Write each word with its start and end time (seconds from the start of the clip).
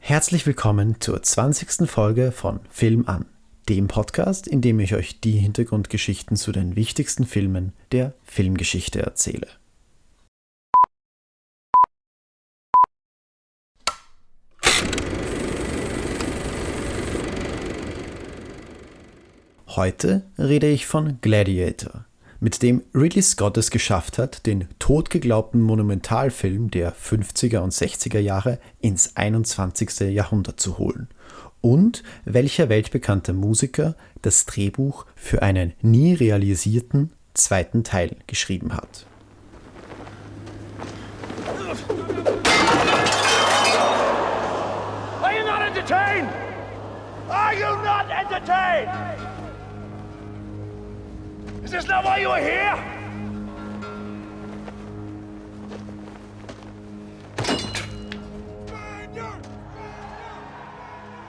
Herzlich 0.00 0.46
willkommen 0.46 1.00
zur 1.00 1.22
20. 1.22 1.88
Folge 1.88 2.32
von 2.32 2.60
Film 2.70 3.06
an, 3.06 3.26
dem 3.68 3.88
Podcast, 3.88 4.46
in 4.46 4.62
dem 4.62 4.80
ich 4.80 4.94
euch 4.94 5.20
die 5.20 5.32
Hintergrundgeschichten 5.32 6.36
zu 6.36 6.50
den 6.50 6.76
wichtigsten 6.76 7.26
Filmen 7.26 7.74
der 7.92 8.14
Filmgeschichte 8.24 9.02
erzähle. 9.02 9.48
Heute 19.66 20.24
rede 20.38 20.68
ich 20.68 20.86
von 20.86 21.20
Gladiator, 21.20 22.06
mit 22.40 22.62
dem 22.62 22.82
Ridley 22.94 23.22
Scott 23.22 23.56
es 23.56 23.70
geschafft 23.70 24.18
hat, 24.18 24.46
den 24.46 24.68
totgeglaubten 24.78 25.60
Monumentalfilm 25.60 26.70
der 26.70 26.94
50er 26.94 27.58
und 27.58 27.72
60er 27.72 28.20
Jahre 28.20 28.58
ins 28.80 29.16
21. 29.16 30.00
Jahrhundert 30.12 30.60
zu 30.60 30.78
holen 30.78 31.08
und 31.60 32.04
welcher 32.24 32.68
weltbekannte 32.68 33.32
Musiker 33.32 33.96
das 34.22 34.46
Drehbuch 34.46 35.06
für 35.16 35.42
einen 35.42 35.72
nie 35.82 36.14
realisierten 36.14 37.10
zweiten 37.34 37.82
Teil 37.84 38.16
geschrieben 38.26 38.74
hat. 38.74 39.06
Are 45.20 45.36
you 45.36 45.44
not 45.44 45.62
entertained? 45.62 46.28
Are 47.28 47.54
you 47.54 47.76
not 47.82 48.06
entertained? 48.10 49.27
Is 51.68 51.74
this 51.74 51.86
not 51.86 52.02
why 52.02 52.22
you 52.22 52.30
are 52.30 52.40
here? 52.40 52.78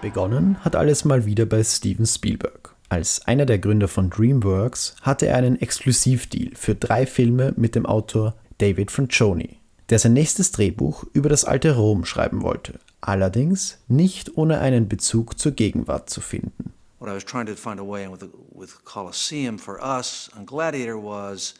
Begonnen 0.01 0.63
hat 0.63 0.77
alles 0.77 1.03
mal 1.03 1.25
wieder 1.25 1.45
bei 1.45 1.61
Steven 1.61 2.05
Spielberg. 2.05 2.73
Als 2.87 3.27
einer 3.27 3.45
der 3.45 3.59
Gründer 3.59 3.89
von 3.89 4.09
DreamWorks 4.09 4.95
hatte 5.01 5.27
er 5.27 5.35
einen 5.35 5.59
Exklusivdeal 5.59 6.51
für 6.55 6.73
drei 6.73 7.05
Filme 7.05 7.53
mit 7.57 7.75
dem 7.75 7.85
Autor 7.85 8.35
David 8.59 8.91
Franchoni, 8.91 9.57
der 9.89 9.99
sein 9.99 10.13
nächstes 10.13 10.53
Drehbuch 10.53 11.03
über 11.11 11.27
das 11.27 11.43
alte 11.43 11.75
Rom 11.75 12.05
schreiben 12.05 12.43
wollte, 12.43 12.79
allerdings 13.01 13.79
nicht 13.89 14.37
ohne 14.37 14.61
einen 14.61 14.87
Bezug 14.87 15.37
zur 15.37 15.51
Gegenwart 15.51 16.09
zu 16.09 16.21
finden. 16.21 16.71
What 16.99 17.09
I 17.09 17.13
was 17.13 17.23
trying 17.23 17.47
to 17.47 17.55
find 17.55 17.79
a 17.79 17.83
way 17.83 18.03
in 18.03 18.11
with, 18.11 18.29
with 18.51 18.83
Colosseum 18.85 19.57
for 19.57 19.81
us 19.83 20.29
on 20.35 20.45
Gladiator 20.45 20.97
was 20.97 21.55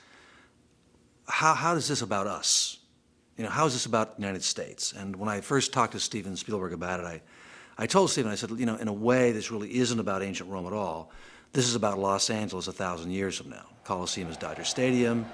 how, 1.28 1.54
how 1.54 1.76
is 1.76 1.88
this 1.88 2.02
about 2.02 2.28
us? 2.28 2.78
You 3.38 3.46
know, 3.46 3.50
how 3.50 3.66
is 3.66 3.74
this 3.74 3.86
about 3.86 4.18
the 4.18 4.22
United 4.22 4.44
States? 4.44 4.92
And 4.92 5.16
when 5.16 5.30
I 5.30 5.40
first 5.40 5.72
talked 5.72 5.94
to 5.94 6.00
Steven 6.00 6.36
Spielberg 6.36 6.74
about 6.74 7.00
it, 7.00 7.06
I, 7.06 7.22
I 7.78 7.88
told 7.88 8.12
Steven, 8.12 8.30
I 8.30 8.36
said, 8.36 8.52
you 8.52 8.66
know, 8.66 8.76
in 8.76 8.90
a 8.90 8.94
way, 8.94 9.32
this 9.32 9.50
really 9.50 9.78
isn't 9.78 10.00
about 10.00 10.22
ancient 10.22 10.50
Rome 10.50 10.68
at 10.68 10.74
all. 10.74 11.10
This 11.54 11.68
is 11.68 11.76
about 11.76 11.98
Los 11.98 12.30
Angeles 12.30 12.68
a 12.68 12.74
thousand 12.74 13.12
years 13.12 13.38
from 13.38 13.50
now. 13.50 13.66
Coliseum 13.86 14.30
is 14.30 14.36
Dodger 14.36 14.66
Stadium. 14.66 15.26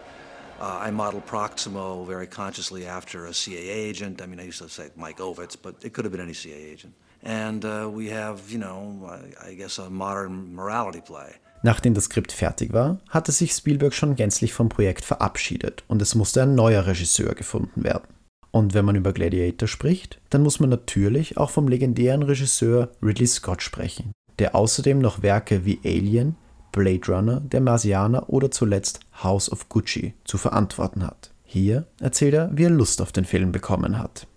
Uh, 0.59 0.79
I 0.81 0.91
modeled 0.91 1.25
Proximo 1.25 2.05
very 2.05 2.27
consciously 2.27 2.85
after 2.85 3.25
a 3.25 3.33
CIA 3.33 3.69
agent. 3.69 4.21
I 4.21 4.27
mean, 4.27 4.39
I 4.39 4.43
used 4.43 4.61
to 4.61 4.69
say 4.69 4.89
Mike 4.95 5.17
Ovitz, 5.17 5.57
but 5.59 5.75
it 5.83 5.93
could 5.93 6.05
have 6.05 6.11
been 6.11 6.21
any 6.21 6.33
CIA 6.33 6.63
agent. 6.63 6.93
And 7.25 7.65
uh, 7.65 7.89
we 7.89 8.13
have, 8.13 8.51
you 8.51 8.59
know, 8.59 9.09
I, 9.09 9.51
I 9.51 9.55
guess 9.55 9.79
a 9.79 9.89
modern 9.89 10.53
morality 10.53 11.01
play. 11.01 11.33
Nachdem 11.63 11.95
das 11.95 12.05
Skript 12.05 12.31
fertig 12.31 12.73
war, 12.73 12.99
hatte 13.09 13.31
sich 13.31 13.51
Spielberg 13.51 13.93
schon 13.95 14.15
gänzlich 14.15 14.53
vom 14.53 14.69
Projekt 14.69 15.03
verabschiedet 15.03 15.83
und 15.87 15.99
es 15.99 16.13
musste 16.13 16.43
ein 16.43 16.53
neuer 16.53 16.85
Regisseur 16.85 17.33
gefunden 17.33 17.83
werden. 17.83 18.07
Und 18.51 18.75
wenn 18.75 18.85
man 18.85 18.95
über 18.95 19.13
Gladiator 19.13 19.67
spricht, 19.67 20.21
dann 20.29 20.43
muss 20.43 20.59
man 20.59 20.69
natürlich 20.69 21.37
auch 21.37 21.49
vom 21.49 21.67
legendären 21.67 22.21
Regisseur 22.21 22.89
Ridley 23.01 23.25
Scott 23.25 23.63
sprechen, 23.63 24.11
der 24.37 24.53
außerdem 24.53 24.99
noch 24.99 25.23
Werke 25.23 25.65
wie 25.65 25.79
Alien, 25.83 26.35
Blade 26.71 27.07
Runner, 27.07 27.39
Der 27.39 27.61
Marsianer 27.61 28.29
oder 28.29 28.51
zuletzt 28.51 28.99
House 29.23 29.51
of 29.51 29.67
Gucci 29.67 30.13
zu 30.23 30.37
verantworten 30.37 31.05
hat. 31.05 31.31
Hier 31.43 31.87
erzählt 31.99 32.35
er, 32.35 32.51
wie 32.53 32.65
er 32.65 32.69
Lust 32.69 33.01
auf 33.01 33.11
den 33.11 33.25
Film 33.25 33.51
bekommen 33.51 33.97
hat. 33.97 34.27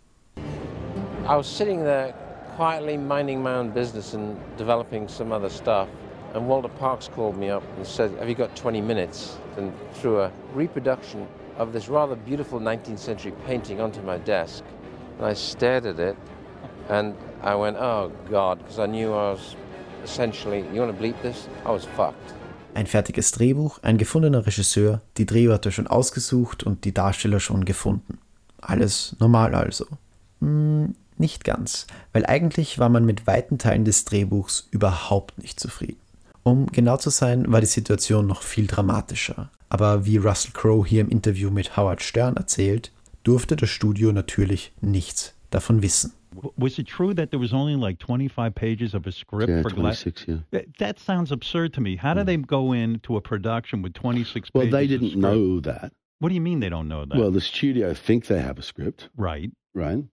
I 1.27 1.37
was 1.37 1.47
sitting 1.47 1.81
there 1.81 2.15
quietly 2.59 2.97
minding 2.97 3.41
my 3.41 3.55
own 3.55 3.71
business 3.71 4.15
and 4.15 4.37
developing 4.57 5.07
some 5.07 5.31
other 5.31 5.49
stuff. 5.49 5.89
And 6.35 6.49
Walter 6.49 6.67
Parks 6.81 7.07
called 7.07 7.37
me 7.37 7.51
up 7.51 7.63
and 7.77 7.87
said, 7.87 8.11
Have 8.19 8.29
you 8.29 8.35
got 8.35 8.57
20 8.57 8.81
minutes? 8.81 9.39
And 9.57 9.73
threw 9.95 10.19
a 10.23 10.33
reproduction 10.55 11.29
of 11.57 11.73
this 11.73 11.89
rather 11.89 12.17
beautiful 12.17 12.59
19th 12.59 12.99
century 12.99 13.33
painting 13.47 13.81
onto 13.81 14.03
my 14.03 14.19
desk. 14.19 14.65
And 15.19 15.27
I 15.27 15.35
stared 15.35 15.87
at 15.87 16.01
it 16.01 16.17
and 16.89 17.15
I 17.43 17.55
went, 17.55 17.77
Oh 17.77 18.11
God, 18.29 18.59
because 18.59 18.81
I 18.81 18.87
knew 18.87 19.13
I 19.13 19.31
was 19.35 19.55
essentially, 20.03 20.65
you 20.75 20.81
want 20.81 20.93
to 20.93 21.01
bleep 21.01 21.23
this? 21.23 21.49
I 21.65 21.71
was 21.71 21.85
fucked. 21.85 22.35
Ein 22.75 22.87
fertiges 22.87 23.31
Drehbuch, 23.31 23.79
ein 23.83 23.99
gefundener 23.99 24.45
Regisseur, 24.45 25.01
die 25.17 25.27
Drehorte 25.27 25.71
schon 25.71 25.87
ausgesucht 25.87 26.65
und 26.65 26.85
die 26.85 26.93
Darsteller 26.93 27.39
schon 27.39 27.65
gefunden. 27.65 28.19
Alles 28.61 29.15
normal 29.21 29.55
also. 29.55 29.87
Hm, 30.41 30.97
nicht 31.21 31.45
ganz, 31.45 31.87
weil 32.13 32.27
eigentlich 32.27 32.79
war 32.79 32.89
man 32.89 33.05
mit 33.05 33.27
weiten 33.27 33.59
Teilen 33.59 33.85
des 33.85 34.05
Drehbuchs 34.05 34.69
überhaupt 34.71 35.39
nicht 35.39 35.59
zufrieden. 35.61 35.99
Um 36.43 36.67
genau 36.67 36.97
zu 36.97 37.11
sein, 37.11 37.51
war 37.53 37.61
die 37.61 37.67
Situation 37.67 38.27
noch 38.27 38.43
viel 38.43 38.67
dramatischer. 38.67 39.51
Aber 39.69 40.07
wie 40.07 40.17
Russell 40.17 40.53
Crowe 40.55 40.87
hier 40.87 41.03
im 41.03 41.11
Interview 41.11 41.51
mit 41.51 41.77
Howard 41.77 42.03
Stern 42.03 42.37
erzählt, 42.37 42.91
durfte 43.23 43.55
das 43.57 43.69
Studio 43.69 44.13
natürlich 44.13 44.73
nichts 44.81 45.35
davon 45.51 45.83
wissen. 45.83 46.13
Was 46.57 46.79
it 46.79 46.87
true 46.89 47.15
that 47.15 47.31
there 47.31 47.43
was 47.43 47.53
only 47.53 47.75
like 47.75 47.99
25 48.03 48.55
pages 48.55 48.95
of 48.95 49.07
a 49.07 49.11
script 49.11 49.49
Yeah, 49.49 49.63
for 49.63 49.71
Gla- 49.71 49.93
26, 49.93 50.27
yeah. 50.29 50.37
That, 50.53 50.65
that 50.79 50.99
sounds 50.99 51.33
absurd 51.33 51.73
to 51.75 51.81
me. 51.81 51.97
How 52.01 52.15
do 52.15 52.23
they 52.25 52.37
go 52.37 52.73
into 52.73 53.17
a 53.17 53.21
production 53.21 53.83
with 53.83 53.95
26 53.95 54.51
Well, 54.55 54.65
pages? 54.65 54.73
they 54.73 54.85
of 54.85 54.89
didn't 54.89 55.09
script? 55.11 55.23
know 55.23 55.61
that. 55.61 55.93
What 56.21 56.29
do 56.29 56.35
you 56.35 56.41
mean 56.41 56.61
they 56.61 56.69
don't 56.69 56.89
know 56.89 57.05
that? 57.05 57.19
Well, 57.19 57.31
the 57.33 57.41
studio 57.41 57.93
think 57.95 58.27
they 58.27 58.41
have 58.41 58.59
a 58.59 58.63
script, 58.63 59.09
right. 59.17 59.51
right? 59.75 60.05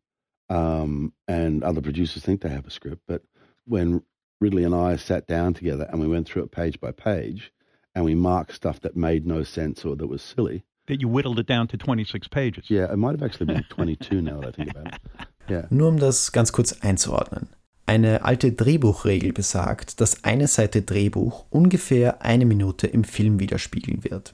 Um, 0.50 1.14
and 1.28 1.64
other 1.64 1.82
producers 1.82 2.24
think 2.24 2.42
they 2.42 2.50
have 2.50 2.68
a 2.68 2.72
script. 2.72 3.02
But 3.08 3.24
when 3.66 4.04
Ridley 4.40 4.64
and 4.64 4.76
I 4.76 4.96
sat 4.98 5.28
down 5.28 5.54
together 5.54 5.88
and 5.90 6.00
we 6.00 6.08
went 6.08 6.28
through 6.28 6.44
it 6.44 6.52
page 6.52 6.80
by 6.80 6.92
page 6.92 7.52
and 7.96 8.06
we 8.06 8.16
marked 8.16 8.54
stuff 8.54 8.80
that 8.82 8.96
made 8.96 9.26
no 9.26 9.44
sense 9.44 9.86
or 9.86 9.96
that 9.96 10.08
was 10.08 10.22
silly. 10.22 10.64
That 10.88 11.02
you 11.02 11.08
whittled 11.08 11.40
it 11.40 11.48
down 11.48 11.68
to 11.70 11.78
26 11.78 12.28
pages. 12.28 12.70
Yeah, 12.70 12.92
it 12.92 12.98
might 12.98 13.12
have 13.12 13.24
actually 13.24 13.48
been 13.48 13.66
22 13.70 14.22
now 14.22 14.42
that 14.42 14.50
I 14.50 14.52
think 14.52 14.72
about 14.72 14.88
it. 14.88 15.00
Yeah. 15.48 15.68
Nur 15.70 15.90
um 15.90 16.00
das 16.00 16.32
ganz 16.32 16.52
kurz 16.54 16.82
einzuordnen. 16.82 17.50
Eine 17.86 18.26
alte 18.26 18.52
Drehbuchregel 18.52 19.32
besagt, 19.32 20.02
dass 20.02 20.24
eine 20.24 20.48
Seite 20.48 20.82
Drehbuch 20.82 21.46
ungefähr 21.52 22.24
eine 22.24 22.46
Minute 22.46 22.88
im 22.88 23.04
Film 23.04 23.40
widerspiegeln 23.40 24.04
wird. 24.04 24.34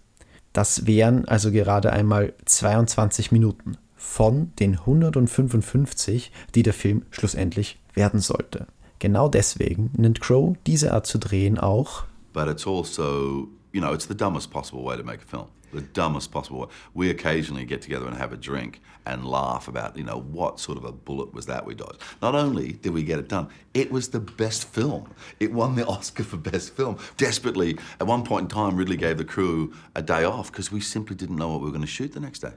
Das 0.53 0.87
wären 0.87 1.25
also 1.25 1.51
gerade 1.51 1.91
einmal 1.91 2.33
22 2.45 3.33
Minuten 3.33 3.77
von 4.01 4.51
den 4.59 4.79
155, 4.79 6.31
die 6.55 6.63
der 6.63 6.73
Film 6.73 7.03
schlussendlich 7.11 7.79
werden 7.93 8.19
sollte. 8.19 8.67
Genau 8.99 9.29
deswegen 9.29 9.91
nennt 9.95 10.21
Crow 10.21 10.55
diese 10.65 10.93
Art 10.93 11.05
zu 11.05 11.17
drehen 11.17 11.57
auch 11.57 12.03
but 12.33 12.47
it's 12.47 12.65
also, 12.65 13.49
you 13.71 13.81
know, 13.81 13.93
it's 13.93 14.05
the 14.05 14.15
dumbest 14.15 14.51
possible 14.51 14.83
way 14.83 14.95
to 14.95 15.03
make 15.03 15.21
a 15.21 15.25
film. 15.25 15.47
The 15.73 15.81
dumbest 15.81 16.31
possible 16.31 16.59
way. 16.59 16.67
We 16.93 17.09
occasionally 17.09 17.63
get 17.63 17.81
together 17.81 18.05
and 18.05 18.17
have 18.17 18.33
a 18.33 18.37
drink 18.37 18.81
and 19.05 19.25
laugh 19.25 19.69
about, 19.69 19.95
you 19.97 20.03
know, 20.03 20.19
what 20.19 20.59
sort 20.59 20.77
of 20.77 20.83
a 20.83 20.91
bullet 20.91 21.33
was 21.33 21.45
that 21.45 21.65
we 21.65 21.75
dodged. 21.75 22.01
Not 22.21 22.35
only 22.35 22.73
did 22.73 22.91
we 22.91 23.03
get 23.03 23.19
it 23.19 23.29
done, 23.29 23.47
it 23.73 23.89
was 23.89 24.09
the 24.09 24.19
best 24.19 24.67
film. 24.67 25.13
It 25.39 25.53
won 25.53 25.75
the 25.75 25.85
Oscar 25.87 26.25
for 26.25 26.35
best 26.35 26.75
film. 26.75 26.97
Desperately, 27.15 27.77
at 28.01 28.07
one 28.07 28.23
point 28.23 28.43
in 28.43 28.47
time, 28.49 28.75
Ridley 28.75 28.97
gave 28.97 29.17
the 29.17 29.25
crew 29.25 29.73
a 29.95 30.01
day 30.01 30.25
off 30.25 30.51
because 30.51 30.73
we 30.73 30.81
simply 30.81 31.15
didn't 31.15 31.37
know 31.37 31.49
what 31.49 31.61
we 31.61 31.67
were 31.67 31.71
going 31.71 31.81
to 31.81 31.87
shoot 31.87 32.11
the 32.11 32.19
next 32.19 32.39
day. 32.39 32.53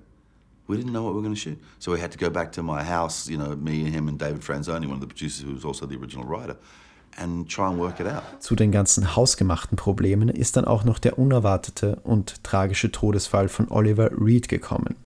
We 0.67 0.77
didn't 0.77 0.93
know 0.93 1.03
what 1.03 1.13
we 1.13 1.17
were 1.17 1.23
going 1.23 1.35
to 1.35 1.41
shoot. 1.41 1.59
So 1.79 1.93
we 1.93 2.01
had 2.01 2.11
to 2.13 2.19
go 2.19 2.31
back 2.31 2.53
to 2.53 2.63
my 2.63 2.83
house, 2.83 3.29
you 3.29 3.37
know, 3.37 3.55
me, 3.57 3.91
him, 3.91 4.09
and 4.09 4.19
David 4.19 4.43
Franzoni, 4.43 4.87
one 4.87 4.95
of 4.95 5.01
the 5.01 5.07
producers 5.07 5.45
who 5.45 5.55
was 5.55 5.65
also 5.65 5.87
the 5.87 5.97
original 5.97 6.25
writer, 6.27 6.57
and 7.19 7.49
try 7.49 7.69
and 7.69 7.79
work 7.79 8.01
it 8.01 8.07
out. 8.07 8.23
Zu 8.41 8.57
den 8.57 8.73
ganzen 8.73 9.15
hausgemachten 9.15 9.77
Problemen 9.77 10.29
ist 10.29 10.57
dann 10.57 10.65
auch 10.65 10.85
noch 10.85 10.99
der 10.99 11.19
unerwartete 11.19 12.01
und 12.05 12.43
tragische 12.45 12.91
Todesfall 12.91 13.49
von 13.49 13.71
Oliver 13.71 14.11
Reed 14.19 14.49
gekommen. 14.49 14.97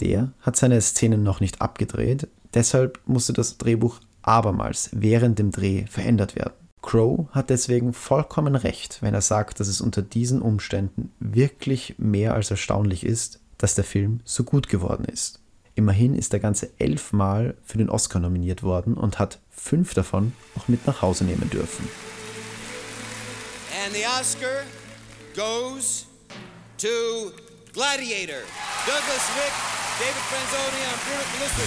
Der 0.00 0.32
hat 0.40 0.56
seine 0.56 0.80
Szenen 0.80 1.24
noch 1.24 1.40
nicht 1.40 1.60
abgedreht, 1.60 2.28
deshalb 2.54 3.00
musste 3.06 3.32
das 3.32 3.58
Drehbuch 3.58 3.98
abermals 4.22 4.90
während 4.92 5.38
dem 5.38 5.50
Dreh 5.50 5.86
verändert 5.86 6.36
werden. 6.36 6.54
Crow 6.80 7.26
hat 7.32 7.50
deswegen 7.50 7.92
vollkommen 7.92 8.54
recht, 8.54 9.02
wenn 9.02 9.14
er 9.14 9.20
sagt, 9.20 9.58
dass 9.58 9.66
es 9.66 9.80
unter 9.80 10.00
diesen 10.00 10.40
Umständen 10.40 11.10
wirklich 11.18 11.96
mehr 11.98 12.34
als 12.34 12.50
erstaunlich 12.50 13.04
ist, 13.04 13.40
dass 13.58 13.74
der 13.74 13.84
Film 13.84 14.20
so 14.24 14.44
gut 14.44 14.68
geworden 14.68 15.04
ist. 15.04 15.40
Immerhin 15.74 16.14
ist 16.14 16.32
er 16.32 16.40
ganze 16.40 16.70
elfmal 16.78 17.56
für 17.64 17.78
den 17.78 17.88
Oscar 17.90 18.18
nominiert 18.18 18.62
worden 18.62 18.94
und 18.94 19.18
hat 19.18 19.38
fünf 19.50 19.94
davon 19.94 20.32
auch 20.56 20.66
mit 20.66 20.86
nach 20.86 21.02
Hause 21.02 21.24
nehmen 21.24 21.48
dürfen. 21.50 21.88
And 23.84 23.94
the 23.94 24.04
Oscar 24.20 24.64
goes 25.36 26.06
to 26.78 27.30
Gladiator. 27.72 28.42
Douglas 28.86 29.28
Wick, 29.36 29.52
David 30.00 30.24
Franzoni, 30.30 30.82
and 30.82 31.00
Bruno 31.04 31.22
Callisto. 31.32 31.62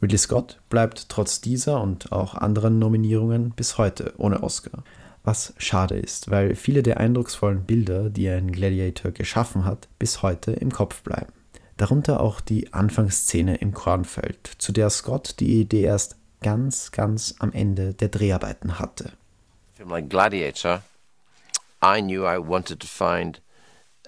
Ridley 0.00 0.18
Scott 0.18 0.60
bleibt 0.70 1.08
trotz 1.08 1.40
dieser 1.40 1.80
und 1.80 2.12
auch 2.12 2.34
anderen 2.34 2.78
Nominierungen 2.78 3.50
bis 3.50 3.78
heute 3.78 4.14
ohne 4.18 4.42
Oscar. 4.44 4.84
Was 5.24 5.52
schade 5.58 5.96
ist, 5.96 6.30
weil 6.30 6.54
viele 6.54 6.82
der 6.82 6.98
eindrucksvollen 6.98 7.64
Bilder, 7.64 8.08
die 8.08 8.26
er 8.26 8.38
in 8.38 8.52
Gladiator 8.52 9.10
geschaffen 9.10 9.64
hat, 9.64 9.88
bis 9.98 10.22
heute 10.22 10.52
im 10.52 10.72
Kopf 10.72 11.02
bleiben. 11.02 11.32
Darunter 11.76 12.20
auch 12.20 12.40
die 12.40 12.72
Anfangsszene 12.72 13.56
im 13.56 13.72
Kornfeld, 13.72 14.50
zu 14.58 14.72
der 14.72 14.90
Scott 14.90 15.38
die 15.38 15.60
Idee 15.60 15.82
erst 15.82 16.16
ganz, 16.40 16.92
ganz 16.92 17.34
am 17.38 17.52
Ende 17.52 17.94
der 17.94 18.08
Dreharbeiten 18.08 18.78
hatte. 18.78 19.12
Film 19.74 19.90
like 19.90 20.08
Gladiator, 20.08 20.82
I 21.82 22.00
knew 22.00 22.24
I 22.24 22.38
wanted 22.38 22.80
to 22.80 22.86
find 22.86 23.40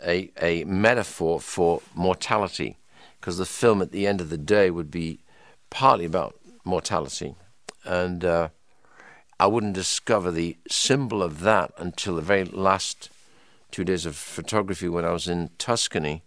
a, 0.03 0.31
a 0.41 0.65
metaphor 0.65 1.41
for 1.41 1.81
mortality, 1.95 2.77
because 3.21 3.39
the 3.39 3.45
film 3.45 3.83
at 3.83 3.93
the 3.93 4.07
end 4.07 4.21
of 4.21 4.31
the 4.31 4.39
day 4.39 4.71
would 4.71 4.91
be 4.91 5.19
partly 5.71 6.07
about 6.07 6.35
mortality. 6.65 7.35
And 7.85 8.25
uh, 8.25 8.49
I 9.41 9.47
wouldn't 9.47 9.73
discover 9.73 10.31
the 10.31 10.59
symbol 10.69 11.23
of 11.23 11.41
that 11.41 11.73
until 11.79 12.17
the 12.17 12.21
very 12.21 12.45
last 12.45 13.09
two 13.71 13.85
days 13.85 14.05
of 14.05 14.15
photography 14.15 14.87
when 14.87 15.07
I 15.07 15.13
was 15.13 15.29
in 15.29 15.49
Tuscany. 15.57 16.21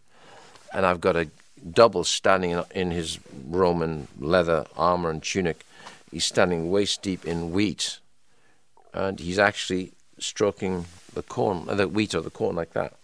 And 0.74 0.84
I've 0.84 1.00
got 1.00 1.16
a 1.16 1.30
double 1.72 2.06
standing 2.06 2.60
in 2.74 2.90
his 2.90 3.20
Roman 3.48 4.08
leather 4.20 4.66
armor 4.76 5.12
and 5.12 5.22
tunic. 5.22 5.64
He's 6.10 6.26
standing 6.26 6.72
waist 6.72 7.04
deep 7.04 7.24
in 7.24 7.52
wheat. 7.52 8.00
And 8.96 9.20
he's 9.20 9.38
actually 9.38 9.92
stroking 10.18 10.86
the 11.14 11.22
corn, 11.22 11.70
uh, 11.70 11.76
the 11.76 11.88
wheat 11.88 12.16
or 12.16 12.22
the 12.22 12.32
corn 12.32 12.56
like 12.56 12.74
that. 12.74 12.96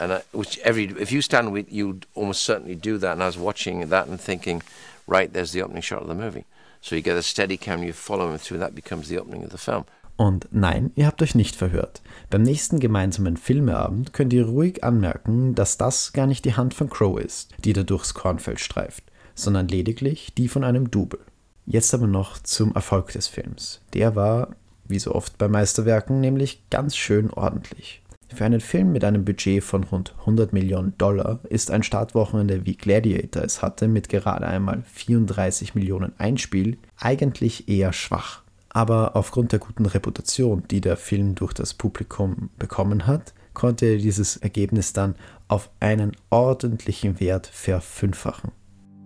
And 0.00 0.12
I, 0.12 0.22
which 0.32 0.58
every, 0.58 0.86
if 0.86 1.12
you 1.12 1.22
stand 1.22 1.52
with, 1.52 1.72
you'd 1.72 2.04
almost 2.16 2.42
certainly 2.42 2.74
do 2.74 2.98
that. 2.98 3.12
And 3.12 3.22
I 3.22 3.26
was 3.26 3.38
watching 3.38 3.90
that 3.90 4.08
and 4.08 4.20
thinking, 4.20 4.60
right, 5.06 5.32
there's 5.32 5.52
the 5.52 5.62
opening 5.62 5.82
shot 5.82 6.02
of 6.02 6.08
the 6.08 6.16
movie. 6.16 6.46
So 6.80 6.96
you 6.96 7.02
get 7.02 7.16
a 7.16 7.22
steady 7.22 7.56
cam, 7.56 7.82
you 7.82 7.92
follow 7.92 8.30
him 8.30 8.38
through, 8.38 8.60
that 8.60 8.74
becomes 8.74 9.08
the 9.08 9.18
opening 9.18 9.44
of 9.44 9.50
the 9.50 9.58
film. 9.58 9.84
Und 10.16 10.48
nein, 10.50 10.92
ihr 10.96 11.06
habt 11.06 11.22
euch 11.22 11.34
nicht 11.34 11.56
verhört. 11.56 12.02
Beim 12.28 12.42
nächsten 12.42 12.78
gemeinsamen 12.78 13.38
Filmeabend 13.38 14.12
könnt 14.12 14.34
ihr 14.34 14.44
ruhig 14.44 14.84
anmerken, 14.84 15.54
dass 15.54 15.78
das 15.78 16.12
gar 16.12 16.26
nicht 16.26 16.44
die 16.44 16.56
Hand 16.56 16.74
von 16.74 16.90
Crow 16.90 17.18
ist, 17.18 17.54
die 17.64 17.72
da 17.72 17.84
durchs 17.84 18.12
Kornfeld 18.12 18.60
streift, 18.60 19.04
sondern 19.34 19.68
lediglich 19.68 20.34
die 20.34 20.48
von 20.48 20.62
einem 20.62 20.90
Double. 20.90 21.20
Jetzt 21.64 21.94
aber 21.94 22.06
noch 22.06 22.38
zum 22.38 22.74
Erfolg 22.74 23.12
des 23.12 23.28
Films. 23.28 23.80
Der 23.94 24.14
war, 24.14 24.56
wie 24.84 24.98
so 24.98 25.14
oft 25.14 25.38
bei 25.38 25.48
Meisterwerken, 25.48 26.20
nämlich 26.20 26.68
ganz 26.68 26.96
schön 26.96 27.30
ordentlich. 27.30 28.02
Für 28.32 28.44
einen 28.44 28.60
Film 28.60 28.92
mit 28.92 29.04
einem 29.04 29.24
Budget 29.24 29.62
von 29.62 29.84
rund 29.84 30.14
100 30.20 30.52
Millionen 30.52 30.96
Dollar 30.98 31.40
ist 31.48 31.70
ein 31.70 31.82
Startwochenende 31.82 32.64
wie 32.64 32.76
Gladiator 32.76 33.42
es 33.42 33.60
hatte 33.60 33.88
mit 33.88 34.08
gerade 34.08 34.46
einmal 34.46 34.82
34 34.84 35.74
Millionen 35.74 36.12
Einspiel 36.18 36.78
eigentlich 36.96 37.68
eher 37.68 37.92
schwach. 37.92 38.42
Aber 38.68 39.16
aufgrund 39.16 39.50
der 39.50 39.58
guten 39.58 39.84
Reputation, 39.84 40.62
die 40.70 40.80
der 40.80 40.96
Film 40.96 41.34
durch 41.34 41.52
das 41.52 41.74
Publikum 41.74 42.50
bekommen 42.56 43.06
hat, 43.06 43.34
konnte 43.52 43.86
er 43.86 43.98
dieses 43.98 44.36
Ergebnis 44.36 44.92
dann 44.92 45.16
auf 45.48 45.70
einen 45.80 46.12
ordentlichen 46.30 47.18
Wert 47.18 47.48
verfünffachen. 47.48 48.52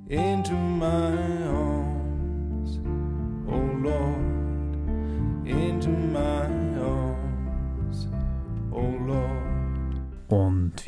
Into 0.09 0.53
my 0.53 0.85
arms, 1.49 1.94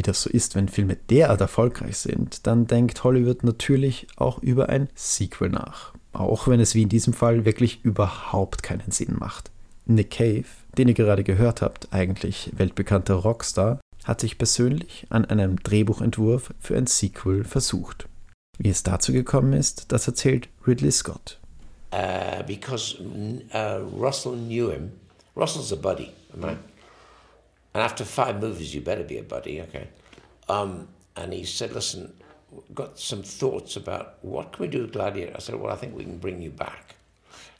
das 0.07 0.23
so 0.23 0.31
ist, 0.31 0.55
wenn 0.55 0.69
Filme 0.69 0.97
derart 1.11 1.41
erfolgreich 1.41 1.99
sind, 1.99 2.47
dann 2.47 2.67
denkt 2.67 3.05
Hollywood 3.05 3.45
natürlich 3.45 4.07
auch 4.17 4.39
über 4.43 4.69
ein 4.69 4.89
Sequel 4.95 5.51
nach. 5.51 5.93
Auch 6.13 6.49
wenn 6.49 6.61
es 6.61 6.75
wie 6.75 6.83
in 6.83 6.89
diesem 6.89 7.13
Fall 7.13 7.45
wirklich 7.45 7.85
überhaupt 7.85 8.63
keinen 8.63 8.91
Sinn 8.91 9.17
macht. 9.19 9.51
Nick 9.87 10.13
Cave, 10.13 10.47
den 10.77 10.89
ihr 10.89 10.95
gerade 10.95 11.25
gehört 11.25 11.63
habt, 11.63 11.93
eigentlich 11.93 12.51
weltbekannter 12.57 13.15
Rockstar, 13.15 13.81
hat 14.05 14.21
sich 14.21 14.39
persönlich 14.39 15.07
an 15.11 15.25
einem 15.25 15.63
Drehbuchentwurf 15.63 16.55
für 16.61 16.77
ein 16.77 16.87
Sequel 16.87 17.45
versucht. 17.45 18.09
Wie 18.59 18.71
es 18.71 18.83
dazu 18.83 19.13
gekommen 19.13 19.53
ist, 19.53 19.93
das 19.93 20.07
erzählt 20.07 20.49
Ridley 20.67 20.93
Scott. 20.93 21.39
Uh, 21.93 22.43
because 22.47 22.97
uh, 23.55 23.85
Russell 23.97 24.33
knew 24.33 24.71
him. 24.71 24.93
Russell's 25.37 25.73
a 25.73 25.77
buddy, 25.77 26.11
right? 26.35 26.59
And 27.77 27.83
after 27.83 28.07
five 28.07 28.41
movies, 28.41 28.75
you 28.75 28.81
better 28.81 29.05
be 29.05 29.19
a 29.19 29.23
buddy, 29.23 29.61
okay? 29.61 29.89
Um, 30.49 30.89
and 31.15 31.31
he 31.31 31.45
said, 31.45 31.73
listen, 31.73 32.15
got 32.73 32.99
some 32.99 33.23
thoughts 33.23 33.77
about 33.77 34.15
what 34.23 34.53
can 34.53 34.63
we 34.63 34.69
do 34.69 34.81
with 34.81 34.95
Gladiator? 34.95 35.35
I 35.37 35.41
said, 35.41 35.57
well, 35.57 35.71
I 35.71 35.77
think 35.77 35.95
we 35.95 36.05
can 36.05 36.17
bring 36.17 36.41
you 36.41 36.49
back. 36.49 36.95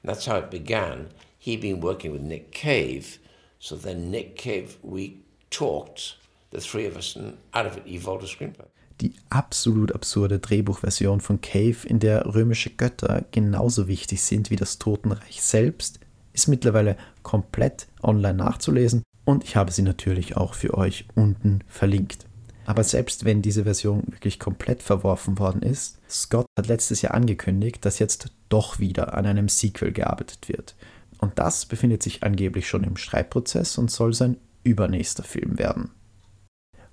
And 0.03 0.09
that's 0.09 0.25
how 0.25 0.37
it 0.37 0.51
began. 0.51 1.11
He'd 1.39 1.61
been 1.61 1.83
working 1.83 2.13
with 2.13 2.23
Nick 2.23 2.51
Cave. 2.51 3.19
So 3.59 3.77
then 3.77 4.11
Nick 4.11 4.39
Cave, 4.39 4.79
we 4.83 5.19
talked, 5.51 6.17
the 6.49 6.63
three 6.63 6.87
of 6.87 6.97
us, 6.97 7.15
and 7.15 7.37
out 7.53 7.67
of 7.67 7.77
it 7.77 7.87
evolved 7.87 8.25
a 8.25 8.27
screenplay. 8.27 8.69
Die 9.03 9.13
absolut 9.29 9.93
absurde 9.93 10.39
Drehbuchversion 10.39 11.21
von 11.21 11.43
Cave, 11.43 11.87
in 11.87 11.99
der 11.99 12.25
römische 12.25 12.71
Götter 12.71 13.27
genauso 13.33 13.87
wichtig 13.87 14.23
sind 14.23 14.51
wie 14.51 14.57
das 14.57 14.79
Totenreich 14.79 15.43
selbst, 15.43 16.01
ist 16.33 16.49
mittlerweile 16.49 16.97
komplett 17.23 17.87
online 18.03 18.39
nachzulesen 18.39 19.03
und 19.27 19.45
ich 19.45 19.57
habe 19.57 19.73
sie 19.73 19.83
natürlich 19.83 20.39
auch 20.39 20.55
für 20.55 20.73
euch 20.73 21.05
unten 21.15 21.61
verlinkt. 21.69 22.27
Aber 22.65 22.83
selbst 22.83 23.25
wenn 23.25 23.43
diese 23.43 23.65
Version 23.65 24.05
wirklich 24.07 24.39
komplett 24.39 24.83
verworfen 24.83 25.39
worden 25.39 25.63
ist, 25.63 25.99
Scott 26.09 26.47
hat 26.59 26.69
letztes 26.69 27.03
Jahr 27.03 27.15
angekündigt, 27.15 27.85
dass 27.85 27.99
jetzt 27.99 28.31
doch 28.49 28.79
wieder 28.79 29.15
an 29.15 29.27
einem 29.27 29.49
Sequel 29.49 29.93
gearbeitet 29.93 30.49
wird. 30.49 30.75
Und 31.19 31.39
das 31.39 31.67
befindet 31.67 32.03
sich 32.03 32.23
angeblich 32.23 32.69
schon 32.69 32.85
im 32.85 32.97
Schreibprozess 32.97 33.79
und 33.79 33.91
soll 33.91 34.15
sein 34.15 34.37
übernächster 34.65 35.23
Film 35.23 35.59
werden. 35.59 35.91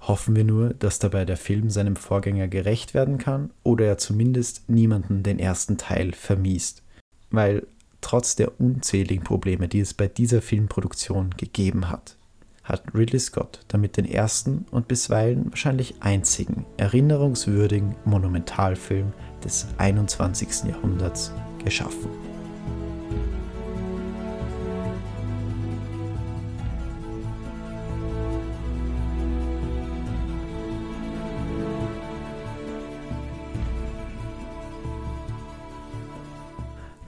Hoffen 0.01 0.35
wir 0.35 0.43
nur, 0.43 0.73
dass 0.73 0.99
dabei 0.99 1.25
der 1.25 1.37
Film 1.37 1.69
seinem 1.69 1.95
Vorgänger 1.95 2.47
gerecht 2.47 2.93
werden 2.93 3.17
kann 3.19 3.51
oder 3.63 3.85
er 3.85 3.97
zumindest 3.97 4.69
niemanden 4.69 5.23
den 5.23 5.39
ersten 5.39 5.77
Teil 5.77 6.13
vermiest. 6.13 6.83
Weil 7.29 7.65
trotz 8.01 8.35
der 8.35 8.59
unzähligen 8.59 9.23
Probleme, 9.23 9.67
die 9.67 9.79
es 9.79 9.93
bei 9.93 10.07
dieser 10.07 10.41
Filmproduktion 10.41 11.31
gegeben 11.37 11.89
hat, 11.89 12.17
hat 12.63 12.83
Ridley 12.93 13.19
Scott 13.19 13.61
damit 13.67 13.97
den 13.97 14.05
ersten 14.05 14.65
und 14.71 14.87
bisweilen 14.87 15.49
wahrscheinlich 15.49 15.95
einzigen 16.01 16.65
erinnerungswürdigen 16.77 17.95
Monumentalfilm 18.05 19.13
des 19.43 19.67
21. 19.77 20.69
Jahrhunderts 20.69 21.33
geschaffen. 21.63 22.09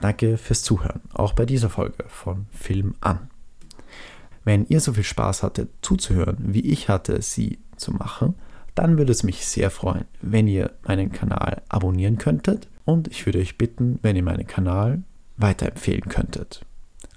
Danke 0.00 0.38
fürs 0.38 0.62
Zuhören, 0.62 1.00
auch 1.14 1.32
bei 1.32 1.44
dieser 1.44 1.68
Folge 1.68 2.04
von 2.06 2.46
Film 2.52 2.94
an. 3.00 3.28
Wenn 4.46 4.64
ihr 4.68 4.78
so 4.78 4.92
viel 4.92 5.02
Spaß 5.02 5.42
hattet 5.42 5.70
zuzuhören, 5.82 6.36
wie 6.38 6.60
ich 6.60 6.88
hatte, 6.88 7.20
sie 7.20 7.58
zu 7.76 7.90
machen, 7.90 8.36
dann 8.76 8.96
würde 8.96 9.10
es 9.10 9.24
mich 9.24 9.44
sehr 9.44 9.70
freuen, 9.72 10.04
wenn 10.22 10.46
ihr 10.46 10.70
meinen 10.86 11.10
Kanal 11.10 11.62
abonnieren 11.68 12.16
könntet 12.16 12.68
und 12.84 13.08
ich 13.08 13.26
würde 13.26 13.40
euch 13.40 13.58
bitten, 13.58 13.98
wenn 14.02 14.14
ihr 14.14 14.22
meinen 14.22 14.46
Kanal 14.46 15.02
weiterempfehlen 15.36 16.08
könntet. 16.08 16.64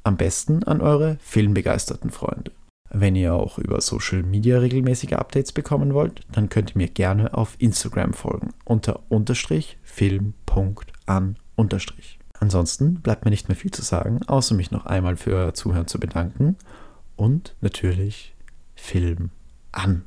Am 0.01 0.17
besten 0.17 0.63
an 0.63 0.81
eure 0.81 1.17
filmbegeisterten 1.21 2.09
Freunde. 2.09 2.51
Wenn 2.89 3.15
ihr 3.15 3.35
auch 3.35 3.59
über 3.59 3.79
Social 3.79 4.23
Media 4.23 4.57
regelmäßige 4.57 5.13
Updates 5.13 5.51
bekommen 5.51 5.93
wollt, 5.93 6.21
dann 6.31 6.49
könnt 6.49 6.71
ihr 6.71 6.77
mir 6.77 6.87
gerne 6.87 7.35
auf 7.35 7.55
Instagram 7.59 8.13
folgen 8.13 8.55
unter 8.65 9.01
unterstrich 9.09 9.77
film.an 9.83 11.37
unterstrich. 11.55 12.17
Ansonsten 12.39 12.95
bleibt 13.01 13.25
mir 13.25 13.31
nicht 13.31 13.49
mehr 13.49 13.55
viel 13.55 13.69
zu 13.69 13.83
sagen, 13.83 14.21
außer 14.25 14.55
mich 14.55 14.71
noch 14.71 14.87
einmal 14.87 15.15
für 15.15 15.35
euer 15.35 15.53
Zuhören 15.53 15.85
zu 15.85 15.99
bedanken 15.99 16.55
und 17.19 17.53
natürlich 17.59 18.33
Film 18.75 19.31
an. 19.73 20.05